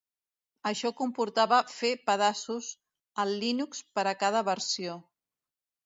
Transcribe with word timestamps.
Això 0.69 0.91
comportava 1.01 1.59
fer 1.75 1.93
pedaços 2.09 2.73
al 3.25 3.37
Linux 3.45 3.87
per 3.99 4.11
a 4.15 4.19
cada 4.27 4.47
versió. 4.53 5.03